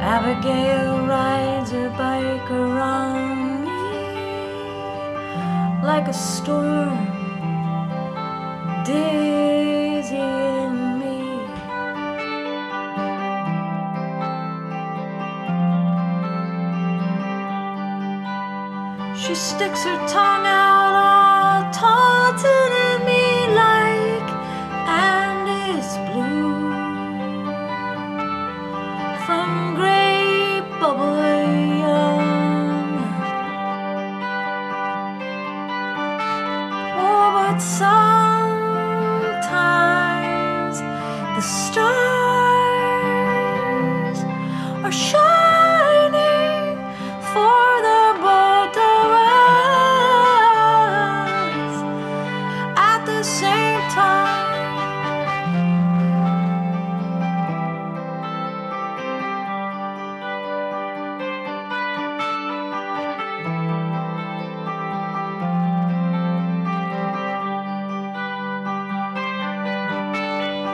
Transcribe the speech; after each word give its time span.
Abigail 0.00 1.06
rides 1.06 1.72
her 1.72 1.90
bike 1.90 2.50
around 2.50 3.64
me 3.64 3.70
like 5.82 6.06
a 6.06 6.12
storm 6.12 6.98
dizzying 8.84 10.18
me. 11.00 11.18
She 19.20 19.34
sticks 19.34 19.82
her 19.82 19.98
tongue 20.06 20.46
out 20.46 20.87
But 37.58 38.37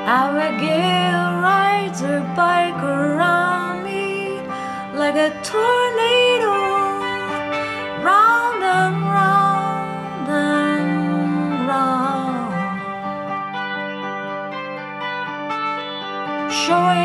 Abigail 0.07 1.41
rides 1.41 2.01
her 2.03 2.21
bike 2.37 2.83
around 2.83 3.85
me 3.85 4.39
like 4.93 5.15
a 5.17 5.31
tornado, 5.43 6.53
round 8.05 8.63
and 8.63 8.97
round 9.19 10.29
and 10.29 11.67
round, 11.67 12.53
showing 16.53 17.04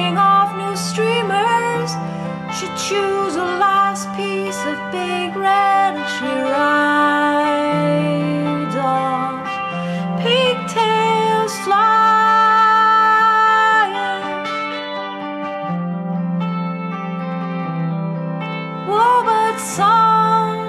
sometimes 19.59 20.59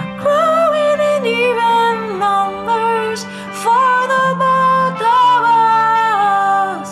are 0.00 0.14
growing 0.22 1.00
in 1.12 1.22
even 1.26 2.18
numbers 2.18 3.20
for 3.62 3.92
the 4.12 4.26
both 4.40 5.02
of 5.02 5.42
us 5.44 6.90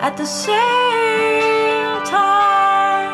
at 0.00 0.14
the 0.16 0.26
same 0.26 2.02
time. 2.04 3.12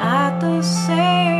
At 0.00 0.38
the 0.40 0.62
same 0.62 1.39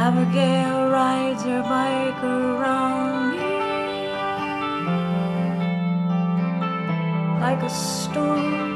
Abigail 0.00 0.90
rides 0.90 1.42
her 1.42 1.60
bike 1.60 2.22
around 2.22 3.34
like 7.40 7.60
a 7.64 7.68
storm 7.68 8.67